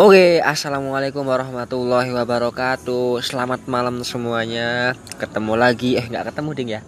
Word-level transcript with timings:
Oke, 0.00 0.40
assalamualaikum 0.40 1.20
warahmatullahi 1.20 2.08
wabarakatuh. 2.16 3.20
Selamat 3.20 3.68
malam 3.68 4.00
semuanya. 4.00 4.96
Ketemu 5.20 5.52
lagi, 5.52 6.00
eh 6.00 6.06
nggak 6.08 6.32
ketemu 6.32 6.50
ding 6.56 6.70
ya. 6.72 6.80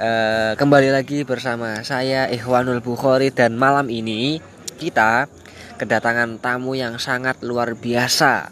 E, 0.00 0.10
kembali 0.56 0.88
lagi 0.88 1.20
bersama 1.28 1.84
saya 1.84 2.24
Ikhwanul 2.32 2.80
Bukhari 2.80 3.28
dan 3.28 3.60
malam 3.60 3.92
ini 3.92 4.40
kita 4.80 5.28
kedatangan 5.76 6.40
tamu 6.40 6.72
yang 6.72 6.96
sangat 6.96 7.44
luar 7.44 7.76
biasa. 7.76 8.48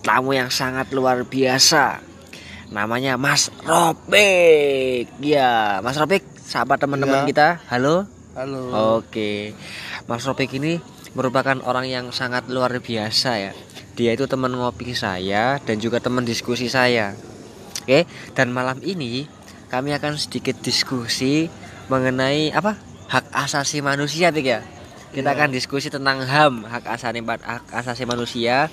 Tamu 0.00 0.32
yang 0.32 0.48
sangat 0.48 0.96
luar 0.96 1.28
biasa. 1.28 2.00
Namanya 2.72 3.20
Mas 3.20 3.52
Robik. 3.68 5.12
Ya, 5.20 5.78
Mas 5.84 6.00
Robik, 6.00 6.24
sahabat 6.40 6.80
teman-teman 6.80 7.24
Ya. 7.24 7.28
kita. 7.28 7.48
Halo. 7.68 8.08
Halo. 8.32 8.98
Oke, 8.98 9.52
Mas 10.08 10.24
Robik 10.24 10.50
ini 10.56 10.80
merupakan 11.14 11.58
orang 11.64 11.86
yang 11.86 12.06
sangat 12.10 12.46
luar 12.50 12.74
biasa 12.78 13.30
ya. 13.38 13.52
Dia 13.94 14.10
itu 14.18 14.26
teman 14.26 14.50
ngopi 14.54 14.92
saya 14.94 15.62
dan 15.62 15.78
juga 15.78 16.02
teman 16.02 16.26
diskusi 16.26 16.66
saya. 16.66 17.14
Oke, 17.82 18.06
dan 18.34 18.50
malam 18.50 18.82
ini 18.82 19.30
kami 19.70 19.94
akan 19.94 20.18
sedikit 20.18 20.58
diskusi 20.62 21.46
mengenai 21.86 22.50
apa 22.50 22.74
hak 23.10 23.30
asasi 23.30 23.84
manusia, 23.84 24.34
Pik 24.34 24.46
ya. 24.46 24.60
Kita 25.14 25.30
Iya. 25.30 25.38
akan 25.38 25.48
diskusi 25.54 25.94
tentang 25.94 26.26
HAM, 26.26 26.66
hak 26.66 26.90
asasi 26.90 27.22
hak 27.22 27.64
asasi 27.70 28.02
manusia 28.02 28.66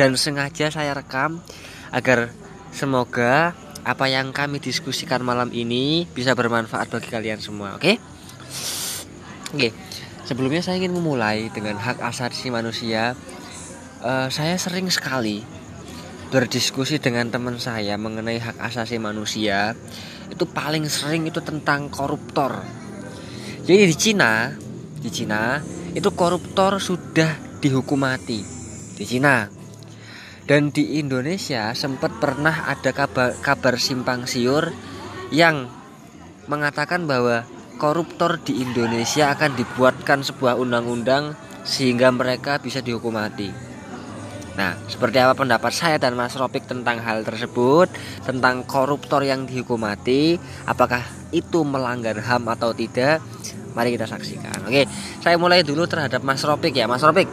dan 0.00 0.16
sengaja 0.16 0.72
saya 0.72 0.96
rekam 0.96 1.44
agar 1.92 2.32
semoga 2.72 3.52
apa 3.84 4.08
yang 4.08 4.32
kami 4.32 4.56
diskusikan 4.56 5.20
malam 5.20 5.52
ini 5.52 6.08
bisa 6.08 6.32
bermanfaat 6.32 6.88
bagi 6.88 7.12
kalian 7.12 7.44
semua, 7.44 7.76
oke? 7.76 8.00
Oke, 9.52 9.68
sebelumnya 10.26 10.62
saya 10.62 10.82
ingin 10.82 10.94
memulai 10.94 11.50
dengan 11.50 11.78
hak 11.78 11.98
asasi 12.02 12.50
manusia. 12.50 13.14
Eh, 14.02 14.28
saya 14.30 14.58
sering 14.58 14.90
sekali 14.90 15.42
berdiskusi 16.32 16.96
dengan 16.96 17.28
teman 17.28 17.60
saya 17.60 17.94
mengenai 18.00 18.40
hak 18.40 18.56
asasi 18.58 18.96
manusia. 18.96 19.76
Itu 20.32 20.48
paling 20.48 20.88
sering 20.88 21.28
itu 21.28 21.44
tentang 21.44 21.92
koruptor. 21.92 22.64
Jadi 23.62 23.86
di 23.86 23.96
Cina, 23.96 24.50
di 24.98 25.10
Cina 25.12 25.60
itu 25.92 26.08
koruptor 26.16 26.80
sudah 26.80 27.60
dihukum 27.60 28.00
mati 28.00 28.42
di 28.96 29.04
Cina. 29.04 29.46
Dan 30.42 30.74
di 30.74 30.98
Indonesia 30.98 31.70
sempat 31.78 32.18
pernah 32.18 32.66
ada 32.66 32.90
kabar, 32.90 33.38
kabar 33.38 33.78
simpang 33.78 34.26
siur 34.26 34.74
yang 35.30 35.70
mengatakan 36.50 37.06
bahwa 37.06 37.46
koruptor 37.82 38.38
di 38.38 38.62
Indonesia 38.62 39.34
akan 39.34 39.58
dibuatkan 39.58 40.22
sebuah 40.22 40.54
undang-undang 40.54 41.34
sehingga 41.66 42.14
mereka 42.14 42.62
bisa 42.62 42.78
dihukum 42.78 43.18
mati. 43.18 43.50
Nah, 44.54 44.78
seperti 44.86 45.18
apa 45.18 45.34
pendapat 45.34 45.74
saya 45.74 45.98
dan 45.98 46.14
Mas 46.14 46.38
Ropik 46.38 46.62
tentang 46.70 47.02
hal 47.02 47.26
tersebut, 47.26 47.90
tentang 48.22 48.62
koruptor 48.62 49.26
yang 49.26 49.50
dihukum 49.50 49.82
mati, 49.82 50.38
apakah 50.62 51.02
itu 51.34 51.66
melanggar 51.66 52.14
HAM 52.22 52.46
atau 52.54 52.70
tidak? 52.70 53.18
Mari 53.74 53.98
kita 53.98 54.06
saksikan. 54.06 54.62
Oke, 54.68 54.86
saya 55.18 55.34
mulai 55.34 55.66
dulu 55.66 55.82
terhadap 55.90 56.22
Mas 56.22 56.44
Ropik 56.46 56.78
ya, 56.78 56.86
Mas 56.86 57.02
Ropik. 57.02 57.26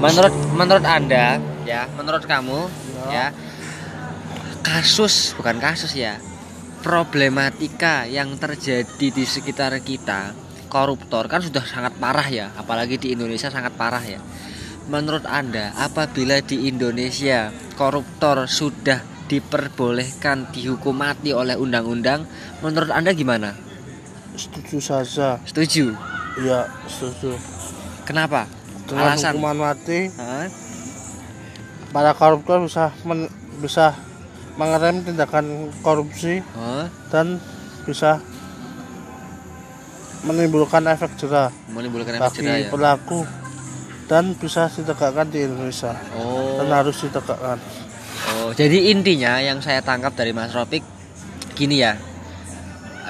Menurut 0.00 0.32
menurut 0.56 0.86
Anda 0.88 1.36
ya, 1.68 1.84
menurut 1.92 2.24
kamu 2.24 2.72
ya, 3.12 3.36
kasus 4.64 5.36
bukan 5.36 5.60
kasus 5.60 5.92
ya, 5.92 6.16
problematika 6.80 8.08
yang 8.08 8.36
terjadi 8.40 9.06
di 9.12 9.24
sekitar 9.24 9.76
kita 9.80 10.32
koruptor 10.72 11.26
kan 11.26 11.44
sudah 11.44 11.60
sangat 11.62 11.92
parah 11.98 12.24
ya 12.26 12.46
apalagi 12.56 12.96
di 12.96 13.12
Indonesia 13.12 13.50
sangat 13.50 13.74
parah 13.74 14.00
ya 14.00 14.20
menurut 14.88 15.22
anda 15.28 15.70
apabila 15.76 16.40
di 16.40 16.66
Indonesia 16.66 17.52
koruptor 17.76 18.48
sudah 18.48 19.02
diperbolehkan 19.30 20.50
dihukum 20.50 20.98
mati 20.98 21.30
oleh 21.30 21.54
undang-undang 21.54 22.26
menurut 22.60 22.90
anda 22.90 23.14
gimana 23.14 23.54
Setuju 24.30 24.78
saja. 24.80 25.28
setuju 25.44 25.92
Iya, 26.40 26.70
setuju. 26.86 27.34
kenapa 28.06 28.46
Dengan 28.86 29.14
alasan 29.14 29.36
hukuman 29.38 29.58
mati, 29.70 30.10
Hah? 30.16 30.46
para 31.90 32.14
koruptor 32.14 32.62
bisa 32.62 32.94
men- 33.02 33.30
bisa 33.58 33.94
mengerem 34.60 35.00
tindakan 35.00 35.72
korupsi 35.80 36.44
Hah? 36.52 36.92
dan 37.08 37.40
bisa 37.88 38.20
menimbulkan 40.28 40.84
efek 40.84 41.16
jerah 41.16 41.48
menimbulkan 41.72 42.20
efek 42.20 42.28
bagi 42.28 42.44
jerah 42.44 42.58
ya 42.60 42.68
pelaku 42.68 43.24
dan 44.04 44.36
bisa 44.36 44.68
ditegakkan 44.68 45.32
di 45.32 45.48
Indonesia 45.48 45.96
oh 46.12 46.60
dan 46.60 46.68
harus 46.68 46.96
ditegakkan. 47.00 47.56
Oh, 48.20 48.52
jadi 48.52 48.92
intinya 48.92 49.40
yang 49.40 49.64
saya 49.64 49.80
tangkap 49.80 50.12
dari 50.12 50.36
Mas 50.36 50.52
Ropik 50.52 50.84
gini 51.56 51.80
ya. 51.80 51.96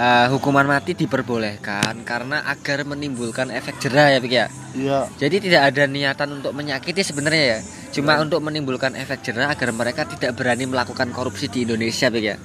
Eh, 0.01 0.27
hukuman 0.33 0.65
mati 0.65 0.97
diperbolehkan 0.97 2.09
karena 2.09 2.49
agar 2.49 2.89
menimbulkan 2.89 3.53
efek 3.53 3.77
jerah 3.77 4.17
ya, 4.17 4.19
Pik 4.19 4.33
ya. 4.33 4.47
Iya, 4.71 5.01
Jadi 5.21 5.51
tidak 5.51 5.63
ada 5.75 5.85
niatan 5.85 6.41
untuk 6.41 6.57
menyakiti 6.57 7.05
sebenarnya 7.05 7.45
ya. 7.45 7.61
Cuma 7.93 8.17
untuk 8.23 8.41
menimbulkan 8.41 8.97
efek 8.97 9.21
jerah 9.21 9.53
agar 9.53 9.75
mereka 9.77 10.09
tidak 10.09 10.33
berani 10.39 10.65
melakukan 10.65 11.13
korupsi 11.13 11.53
di 11.53 11.69
Indonesia, 11.69 12.09
Pik 12.09 12.25
ya. 12.25 12.37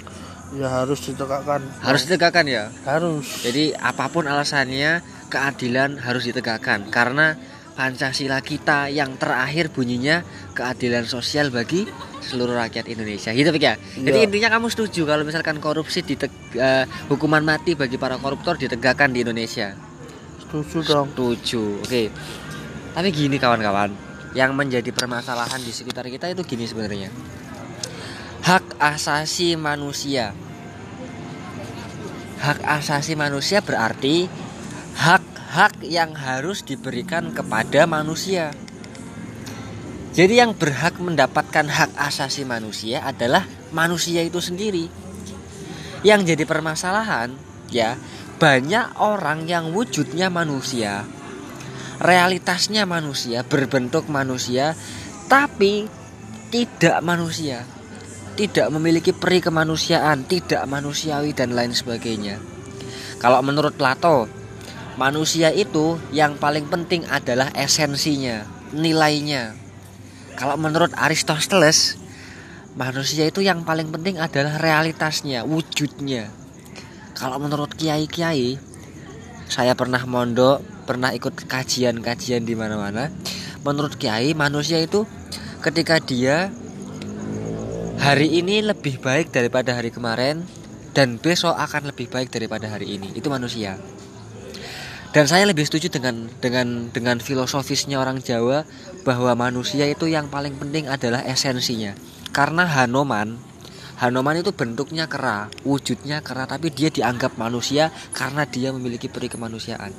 ya 0.51 0.67
harus 0.67 0.99
ditegakkan. 1.07 1.63
Harus 1.79 2.01
ditegakkan 2.03 2.45
ya. 2.45 2.67
harus. 2.83 3.47
Jadi 3.47 3.71
apa 3.71 4.11
pun 4.11 4.27
alasannya, 4.27 4.99
keadilan 5.31 5.97
harus 5.99 6.27
ditegakkan 6.27 6.87
karena 6.91 7.35
Pancasila 7.75 8.39
kita 8.39 8.87
yang 8.87 9.19
terakhir 9.19 9.67
bunyinya 9.67 10.23
keadilan 10.55 11.03
sosial 11.03 11.51
bagi 11.51 11.83
seluruh 12.23 12.55
rakyat 12.55 12.87
Indonesia. 12.87 13.35
Gitu 13.35 13.51
ya. 13.59 13.75
Jadi 13.75 14.17
Iya. 14.17 14.25
intinya 14.31 14.49
kamu 14.55 14.71
setuju 14.71 15.03
kalau 15.03 15.27
misalkan 15.27 15.59
korupsi 15.59 15.99
diteg 16.01 16.31
eh, 16.55 16.87
hukuman 17.11 17.43
mati 17.43 17.75
bagi 17.75 17.99
para 17.99 18.15
koruptor 18.15 18.55
ditegakkan 18.55 19.11
di 19.11 19.27
Indonesia. 19.27 19.75
Setuju 20.39 20.77
dong. 20.87 21.07
Setuju. 21.11 21.83
Oke. 21.83 22.07
Tapi 22.95 23.07
gini 23.11 23.35
kawan-kawan, 23.35 23.91
yang 24.31 24.55
menjadi 24.55 24.95
permasalahan 24.95 25.59
di 25.59 25.75
sekitar 25.75 26.07
kita 26.07 26.31
itu 26.31 26.47
gini 26.47 26.63
sebenarnya. 26.63 27.11
Hak 28.39 28.79
asasi 28.79 29.59
manusia. 29.59 30.31
Hak 32.39 32.63
asasi 32.63 33.19
manusia 33.19 33.59
berarti 33.59 34.31
hak-hak 35.55 35.87
yang 35.87 36.11
harus 36.19 36.67
diberikan 36.67 37.31
kepada 37.31 37.87
manusia. 37.87 38.51
Jadi 40.11 40.43
yang 40.43 40.51
berhak 40.51 40.99
mendapatkan 40.99 41.63
hak 41.71 41.95
asasi 41.95 42.43
manusia 42.43 42.99
adalah 42.99 43.47
manusia 43.71 44.19
itu 44.19 44.43
sendiri. 44.43 44.91
Yang 46.03 46.35
jadi 46.35 46.43
permasalahan 46.43 47.39
ya, 47.71 47.95
banyak 48.35 48.99
orang 48.99 49.47
yang 49.47 49.71
wujudnya 49.71 50.27
manusia, 50.27 51.07
realitasnya 52.03 52.83
manusia, 52.83 53.47
berbentuk 53.47 54.11
manusia, 54.11 54.75
tapi 55.31 55.87
tidak 56.51 56.99
manusia. 56.99 57.63
Tidak 58.35 58.67
memiliki 58.75 59.15
peri 59.15 59.39
kemanusiaan, 59.39 60.27
tidak 60.27 60.67
manusiawi 60.67 61.31
dan 61.31 61.55
lain 61.55 61.71
sebagainya. 61.71 62.43
Kalau 63.23 63.39
menurut 63.39 63.79
Plato, 63.79 64.34
manusia 64.95 65.51
itu 65.51 65.99
yang 66.15 66.39
paling 66.39 66.67
penting 66.71 67.03
adalah 67.07 67.51
esensinya, 67.55 68.47
nilainya. 68.71 69.55
Kalau 70.35 70.59
menurut 70.59 70.91
Aristoteles, 70.95 71.99
manusia 72.75 73.27
itu 73.27 73.43
yang 73.43 73.63
paling 73.63 73.91
penting 73.91 74.19
adalah 74.19 74.59
realitasnya, 74.59 75.43
wujudnya. 75.47 76.31
Kalau 77.15 77.39
menurut 77.39 77.71
kiai-kiai, 77.75 78.59
saya 79.47 79.71
pernah 79.75 80.03
mondok, 80.03 80.59
pernah 80.83 81.15
ikut 81.15 81.47
kajian-kajian 81.47 82.43
di 82.43 82.55
mana-mana. 82.55 83.11
Menurut 83.63 83.95
kiai, 83.95 84.35
manusia 84.35 84.83
itu 84.83 85.07
ketika 85.63 86.03
dia 86.03 86.51
hari 87.99 88.43
ini 88.43 88.59
lebih 88.59 88.99
baik 88.99 89.31
daripada 89.31 89.73
hari 89.73 89.89
kemarin 89.89 90.43
dan 90.91 91.15
besok 91.15 91.55
akan 91.55 91.91
lebih 91.91 92.11
baik 92.11 92.31
daripada 92.31 92.67
hari 92.67 92.99
ini. 92.99 93.15
Itu 93.15 93.31
manusia. 93.31 93.79
Dan 95.15 95.31
saya 95.31 95.47
lebih 95.47 95.63
setuju 95.63 95.87
dengan 95.87 96.27
dengan 96.43 96.91
dengan 96.91 97.23
filosofisnya 97.23 98.03
orang 98.03 98.19
Jawa 98.19 98.67
bahwa 99.07 99.31
manusia 99.47 99.87
itu 99.87 100.11
yang 100.11 100.27
paling 100.27 100.59
penting 100.59 100.91
adalah 100.91 101.23
esensinya. 101.23 101.95
Karena 102.35 102.67
Hanoman 102.67 103.39
Hanoman 103.95 104.43
itu 104.43 104.51
bentuknya 104.51 105.07
kera, 105.07 105.47
wujudnya 105.63 106.19
kera 106.19 106.43
tapi 106.43 106.67
dia 106.67 106.91
dianggap 106.91 107.39
manusia 107.39 107.95
karena 108.11 108.43
dia 108.43 108.75
memiliki 108.75 109.07
peri 109.07 109.31
kemanusiaan. 109.31 109.95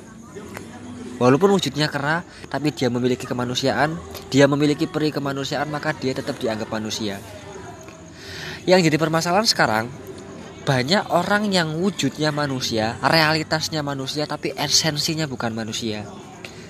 Walaupun 1.17 1.49
wujudnya 1.57 1.89
kera, 1.89 2.21
tapi 2.45 2.69
dia 2.69 2.93
memiliki 2.93 3.25
kemanusiaan, 3.25 3.97
dia 4.29 4.45
memiliki 4.45 4.85
peri 4.85 5.09
kemanusiaan 5.09 5.65
maka 5.73 5.97
dia 5.97 6.13
tetap 6.13 6.37
dianggap 6.37 6.69
manusia. 6.69 7.17
Yang 8.69 8.93
jadi 8.93 8.97
permasalahan 9.01 9.49
sekarang 9.49 9.89
banyak 10.67 11.15
orang 11.15 11.47
yang 11.47 11.79
wujudnya 11.79 12.35
manusia, 12.35 12.99
realitasnya 12.99 13.79
manusia 13.79 14.27
tapi 14.27 14.51
esensinya 14.51 15.23
bukan 15.23 15.55
manusia. 15.55 16.03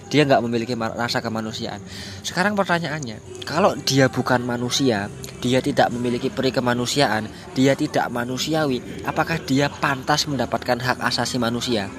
dia 0.07 0.23
nggak 0.23 0.39
memiliki 0.39 0.71
rasa 0.71 1.19
kemanusiaan. 1.19 1.83
Sekarang 2.23 2.55
pertanyaannya 2.55 3.43
kalau 3.43 3.75
dia 3.75 4.07
bukan 4.07 4.39
manusia 4.39 5.11
dia 5.43 5.59
tidak 5.59 5.91
memiliki 5.91 6.31
peri 6.31 6.55
kemanusiaan 6.55 7.27
dia 7.51 7.75
tidak 7.75 8.07
manusiawi 8.07 9.03
apakah 9.03 9.35
dia 9.43 9.67
pantas 9.67 10.23
mendapatkan 10.31 10.79
hak 10.79 11.03
asasi 11.03 11.35
manusia? 11.35 11.91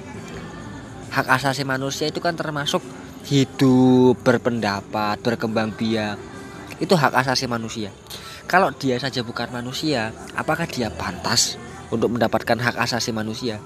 Hak 1.13 1.29
asasi 1.37 1.69
manusia 1.69 2.09
itu 2.09 2.17
kan 2.25 2.33
termasuk 2.33 2.81
hidup 3.29 4.17
berpendapat 4.25 5.21
berkembang 5.21 5.77
biak. 5.77 6.17
Itu 6.81 6.97
hak 6.97 7.13
asasi 7.13 7.45
manusia. 7.45 7.93
Kalau 8.49 8.73
dia 8.73 8.97
saja 8.97 9.21
bukan 9.21 9.53
manusia 9.53 10.17
apakah 10.33 10.65
dia 10.65 10.89
pantas 10.89 11.68
untuk 11.89 12.13
mendapatkan 12.13 12.59
hak 12.59 12.77
asasi 12.79 13.11
manusia 13.11 13.61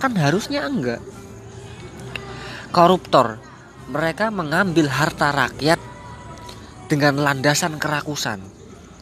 kan 0.00 0.12
harusnya 0.16 0.64
enggak 0.64 1.00
koruptor 2.72 3.40
mereka 3.86 4.34
mengambil 4.34 4.90
harta 4.90 5.30
rakyat 5.30 5.78
dengan 6.90 7.18
landasan 7.18 7.78
kerakusan. 7.78 8.42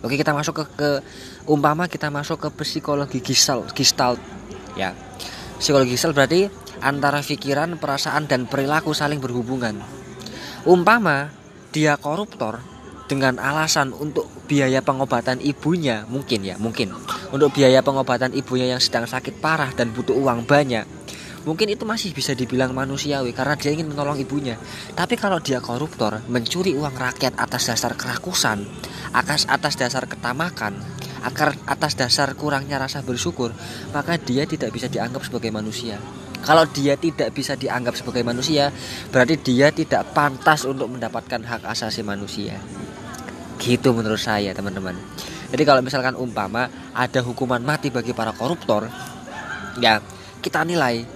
Oke, 0.05 0.21
kita 0.21 0.37
masuk 0.37 0.61
ke, 0.61 0.65
ke 0.77 0.91
umpama 1.49 1.89
kita 1.89 2.13
masuk 2.13 2.37
ke 2.37 2.49
psikologi 2.61 3.25
gestalt, 3.25 3.73
gestalt 3.73 4.21
ya. 4.77 4.93
Psikologi 5.57 5.97
gestalt 5.97 6.13
berarti 6.13 6.49
antara 6.85 7.25
pikiran, 7.25 7.81
perasaan 7.81 8.29
dan 8.29 8.45
perilaku 8.45 8.93
saling 8.93 9.21
berhubungan. 9.21 9.81
Umpama 10.69 11.33
dia 11.73 11.97
koruptor 11.97 12.61
dengan 13.09 13.41
alasan 13.41 13.97
untuk 13.97 14.29
biaya 14.49 14.85
pengobatan 14.85 15.41
ibunya 15.41 16.05
mungkin 16.09 16.45
ya, 16.45 16.61
mungkin. 16.61 16.93
Untuk 17.35 17.51
biaya 17.51 17.83
pengobatan 17.83 18.31
ibunya 18.31 18.71
yang 18.71 18.79
sedang 18.79 19.11
sakit 19.11 19.43
parah 19.43 19.75
dan 19.75 19.91
butuh 19.91 20.15
uang 20.15 20.47
banyak 20.47 20.87
mungkin 21.45 21.69
itu 21.69 21.85
masih 21.85 22.17
bisa 22.17 22.33
dibilang 22.33 22.73
manusiawi 22.73 23.37
karena 23.37 23.55
dia 23.55 23.71
ingin 23.77 23.93
menolong 23.93 24.17
ibunya. 24.17 24.57
Tapi 24.97 25.15
kalau 25.21 25.39
dia 25.39 25.61
koruptor, 25.61 26.25
mencuri 26.29 26.73
uang 26.73 26.97
rakyat 26.97 27.37
atas 27.37 27.69
dasar 27.69 27.93
kerakusan, 27.95 28.65
atas 29.13 29.45
atas 29.45 29.77
dasar 29.77 30.09
ketamakan, 30.09 30.81
akar 31.21 31.53
atas 31.69 32.01
dasar 32.01 32.33
kurangnya 32.33 32.81
rasa 32.81 33.05
bersyukur, 33.05 33.53
maka 33.93 34.17
dia 34.17 34.49
tidak 34.49 34.73
bisa 34.73 34.89
dianggap 34.89 35.25
sebagai 35.25 35.53
manusia. 35.53 36.01
Kalau 36.45 36.69
dia 36.69 37.01
tidak 37.01 37.33
bisa 37.33 37.57
dianggap 37.57 37.97
sebagai 37.97 38.21
manusia, 38.21 38.69
berarti 39.09 39.41
dia 39.41 39.73
tidak 39.73 40.13
pantas 40.13 40.69
untuk 40.69 40.93
mendapatkan 40.93 41.41
hak 41.41 41.65
asasi 41.65 42.05
manusia. 42.05 42.61
Gitu 43.57 43.97
menurut 43.97 44.21
saya, 44.21 44.53
teman-teman. 44.53 44.93
Jadi 45.55 45.63
kalau 45.63 45.87
misalkan 45.87 46.19
umpama 46.19 46.67
ada 46.91 47.23
hukuman 47.23 47.63
mati 47.63 47.95
bagi 47.95 48.11
para 48.11 48.35
koruptor, 48.35 48.91
ya 49.79 50.03
kita 50.43 50.67
nilai 50.67 51.07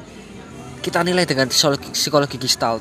kita 0.78 1.02
nilai 1.02 1.26
dengan 1.26 1.50
psikologi, 1.50 1.90
psikologi 1.90 2.38
gestalt. 2.38 2.78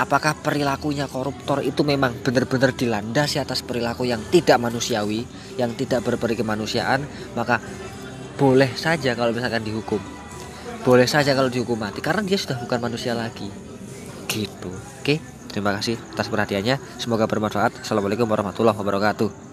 Apakah 0.00 0.40
perilakunya 0.40 1.04
koruptor 1.04 1.60
itu 1.60 1.84
memang 1.84 2.24
benar-benar 2.24 2.72
dilandasi 2.72 3.36
atas 3.36 3.60
perilaku 3.60 4.08
yang 4.08 4.32
tidak 4.32 4.56
manusiawi 4.56 5.28
yang 5.60 5.76
tidak 5.76 6.08
berperi 6.08 6.40
kemanusiaan? 6.40 7.04
Maka 7.36 7.60
boleh 8.40 8.72
saja 8.72 9.12
kalau 9.12 9.36
misalkan 9.36 9.68
dihukum. 9.68 10.00
Boleh 10.88 11.04
saja 11.04 11.36
kalau 11.36 11.52
dihukum 11.52 11.76
mati 11.76 12.00
karena 12.00 12.24
dia 12.24 12.40
sudah 12.40 12.56
bukan 12.64 12.80
manusia 12.80 13.12
lagi. 13.12 13.52
Gitu 14.24 14.72
oke? 14.72 15.14
Terima 15.52 15.76
kasih 15.76 16.00
atas 16.16 16.32
perhatiannya. 16.32 16.80
Semoga 16.96 17.28
bermanfaat. 17.28 17.84
Assalamualaikum 17.84 18.24
warahmatullahi 18.24 18.78
wabarakatuh 18.78 19.44